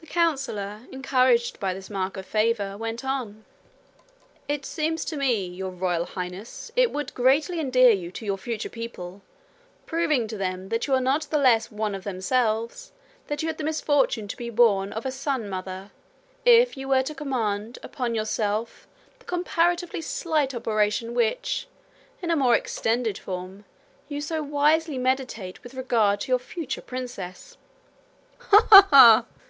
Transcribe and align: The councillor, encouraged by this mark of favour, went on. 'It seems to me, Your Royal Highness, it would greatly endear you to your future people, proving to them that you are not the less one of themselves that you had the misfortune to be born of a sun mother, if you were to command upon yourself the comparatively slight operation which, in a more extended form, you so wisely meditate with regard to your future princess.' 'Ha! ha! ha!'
The 0.00 0.06
councillor, 0.14 0.86
encouraged 0.90 1.60
by 1.60 1.72
this 1.74 1.88
mark 1.90 2.16
of 2.16 2.26
favour, 2.26 2.76
went 2.76 3.04
on. 3.04 3.44
'It 4.48 4.64
seems 4.64 5.04
to 5.06 5.16
me, 5.16 5.46
Your 5.46 5.70
Royal 5.70 6.04
Highness, 6.06 6.72
it 6.74 6.90
would 6.90 7.14
greatly 7.14 7.60
endear 7.60 7.90
you 7.92 8.10
to 8.12 8.24
your 8.26 8.36
future 8.36 8.68
people, 8.68 9.22
proving 9.86 10.26
to 10.28 10.36
them 10.36 10.70
that 10.70 10.86
you 10.86 10.94
are 10.94 11.00
not 11.00 11.22
the 11.24 11.38
less 11.38 11.70
one 11.70 11.94
of 11.94 12.04
themselves 12.04 12.92
that 13.28 13.42
you 13.42 13.48
had 13.48 13.58
the 13.58 13.64
misfortune 13.64 14.26
to 14.28 14.36
be 14.36 14.50
born 14.50 14.92
of 14.92 15.06
a 15.06 15.10
sun 15.10 15.48
mother, 15.48 15.92
if 16.44 16.76
you 16.76 16.88
were 16.88 17.02
to 17.02 17.14
command 17.14 17.78
upon 17.82 18.14
yourself 18.14 18.86
the 19.18 19.24
comparatively 19.24 20.00
slight 20.00 20.54
operation 20.54 21.14
which, 21.14 21.68
in 22.20 22.30
a 22.30 22.36
more 22.36 22.54
extended 22.54 23.16
form, 23.18 23.64
you 24.08 24.20
so 24.20 24.42
wisely 24.42 24.98
meditate 24.98 25.62
with 25.62 25.74
regard 25.74 26.20
to 26.20 26.28
your 26.32 26.38
future 26.38 26.82
princess.' 26.82 27.56
'Ha! 28.38 28.66
ha! 28.70 28.86
ha!' 28.90 29.26